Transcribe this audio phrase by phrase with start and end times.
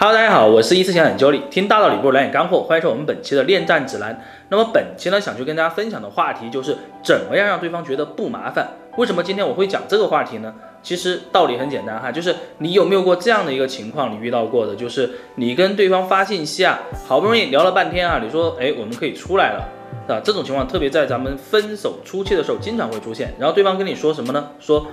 [0.00, 4.16] 哈喽，大家好，我是一次想很教力，听大道理不如来点干货，欢迎收看我们本期的恋战指南。
[4.48, 8.68] 那么本期呢，想去跟大家分享的话题就是怎么样让对方觉得不麻烦。
[8.96, 10.54] 为什么今天我会讲这个话题呢？
[10.84, 19.68] 其实道理很简单哈，就是你有没有过这样的一个情况，你遇到过的，就是你跟对方发信息啊，好不容易聊了半天啊，你说哎，我们可以出来了，
[20.08, 24.50] 啊，这种情况特别在咱们分手初期的时候经常会出现，然后对方跟你说什么呢？
[24.58, 24.86] 说。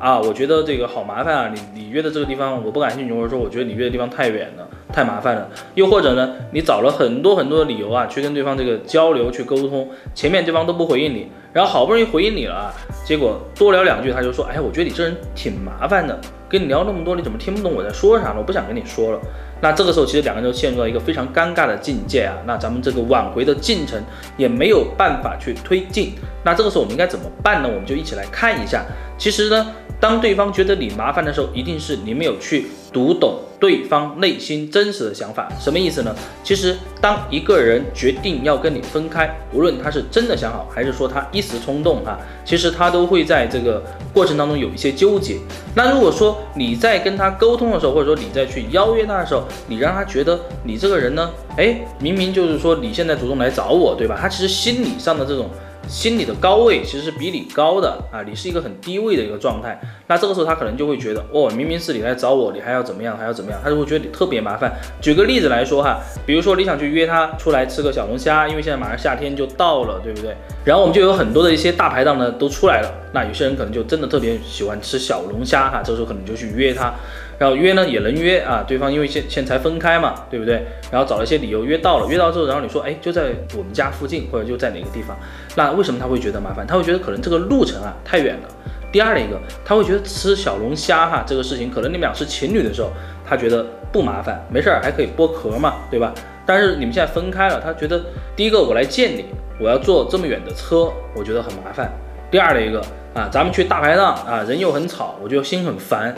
[0.00, 1.52] 啊，我觉得这个好麻烦啊！
[1.54, 5.48] 你你约的这个地方我不感兴趣，或者说我觉得你约的地方太远了，太麻烦了。
[5.74, 12.74] 又或者呢，你找了很多很多的理由啊，去跟对方这个交流去沟通，前面对方都不回应你，然后好不容易回应你了啊，
[13.04, 18.36] 结果多聊两句他就说，哎，我觉得你这人挺麻烦的，跟你聊那么多，你怎么听不懂我在说啥呢？
[18.38, 19.20] 我不想跟你说了。
[19.60, 24.02] 那这个时候其实两个人就陷入了一个非常尴尬的境界啊，那咱们这个挽回的进程
[24.36, 26.14] 也没有办法去推进。
[26.44, 27.68] 那这个时候我们应该怎么办呢？
[27.68, 28.84] 我们就一起来看一下。
[29.16, 29.72] 其实呢。
[30.00, 35.48] 当对方觉得你麻烦的时候，一定是你没有去读懂对方内心真实的想法。
[35.58, 36.14] 什么意思呢？
[36.44, 43.82] 其实，当一个人决定要跟你分开，无论他是真的想好，还是说他一时冲动，哈，其实他都会在这个
[44.12, 45.38] 过程当中有一些纠结。
[45.74, 54.18] 那如果说你在跟他沟通的时候，或者说你在去邀约他的时候，你让他觉得你这个人呢，哎，明明就是说你现在主动来找我，对吧？
[54.20, 55.48] 他其实心理上的这种。
[55.88, 59.78] 心里的高位其实是比你高的啊，你是一个很低位的一个状态。
[60.06, 64.72] 那这个时候他可能就会觉得，哦，明明是你来找我，你还要怎么样，还要怎么样，他就会觉得你特别麻烦。
[65.00, 70.36] 举个例子来说哈，比如说你想去约他出来吃个小龙虾，因为现在马上夏天就到了，对不对？
[70.64, 76.92] 然后我们就有很多的一些大排档呢都出来了，那有些人可能就真的特别喜欢吃小龙虾哈，这时候可能就去约他。
[77.38, 80.64] 然后约呢也能约啊，对方因为现现在才分开嘛，对不对？
[80.90, 85.16] 然后找了一些理由约到了，约到之后，然后你说，哎，就在我们家附近，或者就在哪个地方？
[85.56, 86.66] 那为什么他会觉得麻烦？
[86.66, 88.48] 他会觉得可能这个路程啊太远了。
[88.92, 92.90] 第二的一个，他会觉得吃小龙虾哈这个事情，可能你们俩是情侣的时候，
[93.26, 96.14] 他觉得不麻烦，没事儿还可以剥壳嘛，对吧？
[96.46, 98.00] 但是你们现在分开了，他觉得
[98.36, 99.24] 第一个我来见你，
[99.58, 101.90] 我要坐这么远的车，我觉得很麻烦。
[102.30, 102.82] 第二的一个
[103.14, 106.14] 啊，咱们去大排档啊，人又很吵，我就心很烦。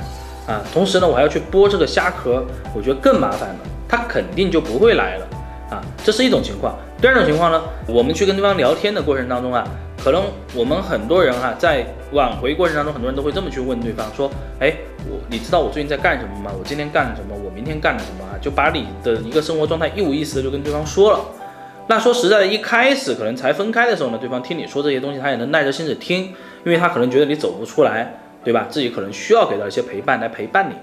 [0.47, 2.44] 啊，同时呢，我还要去剥这个虾壳，
[2.75, 3.56] 我觉得更麻烦了，
[3.88, 5.27] 他肯定就不会来了
[5.71, 6.77] 啊，这是一种情况。
[7.00, 9.66] 第二种情况呢，我们去跟对方聊天的过程当中啊，
[10.05, 10.22] 可能
[10.55, 14.31] 我们很多人哈，在挽回过程当中，很多人都会这么去问对方说，
[14.61, 14.75] 哎，
[15.09, 16.50] 我你知道我最近在干什么吗？
[16.59, 17.34] 我今天干了什么？
[17.43, 18.37] 我明天干了什么啊？
[18.38, 21.21] 就把你的一个生活状态一五一十的就跟对方说了。
[21.88, 26.34] 那说实在的，一开始可能才分开的时候呢，对方听你说这些东西，他也能耐着性子听，
[26.64, 28.20] 因为他可能觉得你走不出来。
[28.44, 28.66] 对吧？
[28.68, 30.74] 自己可能需要给到一些陪伴来陪伴你，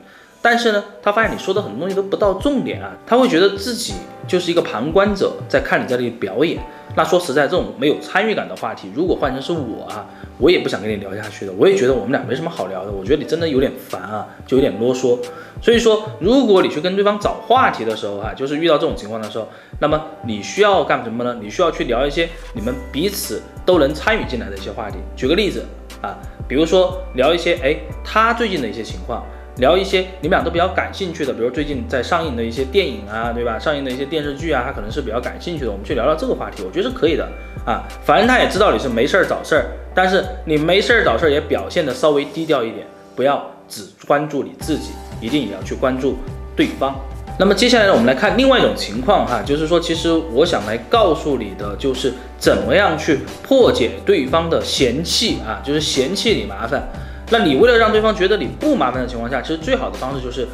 [0.41, 3.94] 但是呢，他发现你说的很多东西都不到重点啊，他会觉得自己
[4.28, 6.59] 就是一个旁观者，在看你在这里表演。
[6.95, 10.07] 那说实在，这种没有参与感的话题，如果换成是我啊，
[10.41, 11.53] 我也不想跟你聊下去的。
[11.57, 12.91] 我也觉得我们俩没什么好聊的。
[12.91, 15.18] 我觉得你真的有点烦啊，就有点啰嗦。
[15.62, 19.47] 所以说，如果你去跟对方找话题的时候哈，就是遇到这种情况的时候，
[19.80, 21.38] 那么你需要干什么呢？
[21.40, 24.97] 你需要去聊一些你们彼此都能参与进来的一些话题。
[25.16, 25.63] 举个例子
[26.01, 26.18] 啊。
[26.47, 29.24] 比如说聊一些哎，他最近的一些情况，
[29.57, 33.59] 聊一些你们俩都比较感兴趣的，比如最近在上映的一些电影啊，对吧？
[33.59, 37.28] 上映的一些电视剧啊，他可能是比较感兴趣的，我们去聊聊这个话题，我觉得是可以的
[37.66, 37.84] 啊。
[38.03, 46.18] 反正他也知道你是没事儿找事儿，但是你没事儿找事儿也表现的稍微低调一点，不要只关注你自己，一定也要去关注
[46.56, 46.95] 对方。
[47.39, 56.88] 那么接下来呢，我们来看另外一种情况哈，就是说，其实我想来告诉你的，就是怎么样去破解对方的嫌弃啊，就是嫌弃你麻烦。
[57.31, 60.46] 那你为了让对方觉得你不麻烦的情况下，其实最好的方式就是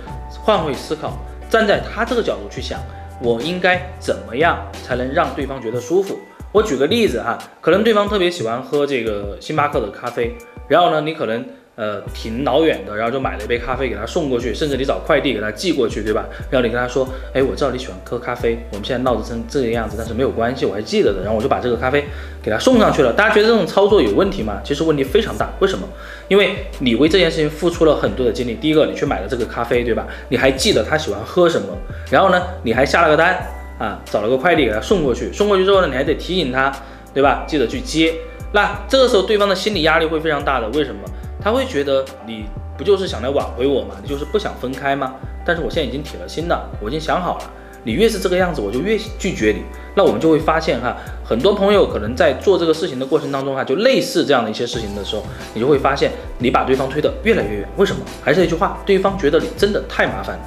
[0.43, 1.17] 换位思考，
[1.49, 2.79] 站在他这个角度去想，
[3.21, 6.17] 我应该怎么样才能让对方觉得舒服。
[6.51, 11.43] 我举个例子哈，可能对方特别喜欢喝这个星巴克的咖啡，然后呢，你可能。
[11.77, 16.25] 呃，挺老远的，然后就买了一杯咖啡给他送过去，甚至你找快递给他寄过去，对吧？
[16.49, 21.19] 然后你跟他说，哎，我知道你喜欢喝咖啡，我们现在闹成这个样子，但是没有关系，我还记得的。
[21.21, 22.03] 然后我就把这个咖啡
[22.41, 23.13] 给他送上去了。
[23.13, 24.59] 大家觉得这种操作有问题吗？
[24.63, 25.53] 其实问题非常大。
[25.59, 25.87] 为什么？
[26.27, 28.55] 因为你为这件事情付出了很多的精力。
[28.55, 30.07] 第一个，你去买了这个咖啡，对吧？
[30.29, 31.67] 你还记得他喜欢喝什么？
[32.09, 33.37] 然后呢，你还下了个单
[33.77, 35.31] 啊，找了个快递给他送过去。
[35.31, 36.75] 送过去之后呢，你还得提醒他，
[37.13, 37.45] 对吧？
[37.47, 38.15] 记得去接。
[38.53, 40.67] 那这个时候对方的心理压力会非常大的。
[40.69, 41.01] 为什么？
[41.47, 42.43] 他会觉得你
[42.77, 43.95] 不就是想来挽回我吗？
[44.03, 45.15] 你就是不想分开吗？
[45.45, 47.43] 但是我现在已经铁了心了，我已经想好了，
[47.85, 49.63] 你越是这个样子，我就越拒绝你。
[49.95, 55.23] 那我们就会发现哈，很多朋友可能在做这个事情的过程当中哈，就类似这样的一些事情的时候，
[55.53, 57.69] 你就会发现你把对方推得越来越远。
[57.77, 58.01] 为什么？
[58.21, 60.43] 还是那句话，对方觉得你真的太麻烦了。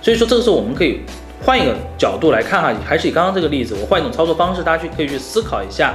[0.00, 1.02] 所以说这个时候我们可以
[1.44, 5.94] 换一个角度来看哈，还是以刚刚这个例子，我换一种操作方式，大家去可以去思考一下。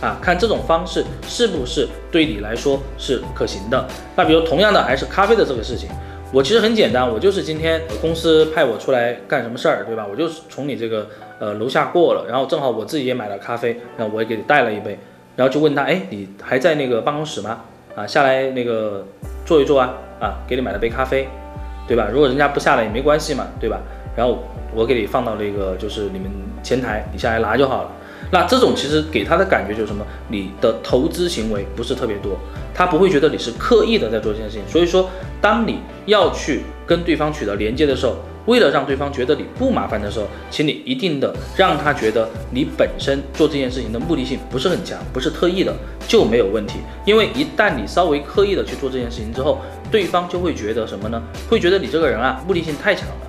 [0.00, 3.86] 啊，看这种方式是不是对你来说是可行的？
[4.14, 5.88] 那比如同样的还是咖啡的这个事情，
[6.32, 10.06] 我其实很简单，我就是今天公司派我出来干什么事儿，对吧？
[10.08, 11.06] 我就是从你这个
[11.38, 14.98] 呃楼下过了，然后正好我自己也买了咖啡，然后我也给你带了一杯，
[15.34, 17.60] 然后就问他，哎，你还在那个办公室吗？
[17.94, 19.06] 啊，下来那个
[19.46, 21.26] 坐一坐啊，啊，给你买了杯咖啡，
[21.88, 22.08] 对吧？
[22.12, 23.80] 如果人家不下来也没关系嘛，对吧？
[24.14, 24.38] 然后
[24.74, 26.30] 我给你放到那个就是你们
[26.62, 27.90] 前台，你下来拿就好了。
[28.30, 30.04] 那这种其实给他的感觉就是什么？
[30.28, 32.38] 你的投资行为不是特别多，
[32.74, 34.62] 他不会觉得你是刻意的在做这件事情。
[34.68, 35.08] 所以说，
[35.40, 38.16] 当你要去跟对方取得连接的时候，
[38.46, 45.72] 为了让对方觉得你不麻烦的时候，请你一定的让他觉得你本身做这件事情的目的性不是很强，不是特意的
[46.08, 46.78] 就没有问题。
[47.04, 49.58] 因为一旦你稍微刻意的去做这件事情之后，
[49.90, 51.22] 对方就会觉得什么呢？
[51.48, 53.25] 会觉得你这个人啊，目的性太强了。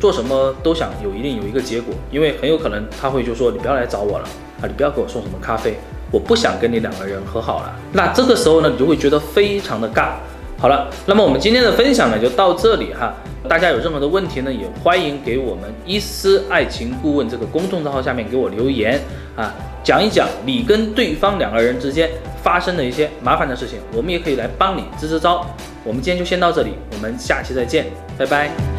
[0.00, 4.24] 做什么都想有一定有一个结果，因为很有可能他会就说你不要来找我了
[4.60, 5.74] 啊，你不要给我送什么咖啡，
[6.10, 7.76] 我不想跟你两个人和好了。
[7.92, 10.14] 那这个时候呢，你就会觉得非常的尬。
[10.58, 13.14] 好了，那么我们今天的分享呢就到这里哈，
[13.48, 19.00] 大家有任何的问题呢，也欢迎给我们伊思爱情顾问这个公众账号下面给我留言
[19.36, 22.10] 啊，讲一讲你跟对方两个人之间
[22.42, 25.46] 发生的一些麻烦的事情，我们也可以来帮你支支招。
[25.82, 27.86] 我们今天就先到这里，我们下期再见，
[28.18, 28.69] 拜拜。